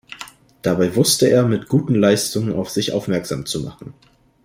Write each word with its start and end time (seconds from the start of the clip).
Dabei 0.63 0.95
wusste 0.95 1.29
er 1.29 1.43
mit 1.45 1.67
guten 1.67 1.93
Leistungen 1.93 2.55
auf 2.55 2.71
sich 2.71 2.91
aufmerksam 2.91 3.45
zu 3.45 3.59
machen. 3.59 3.93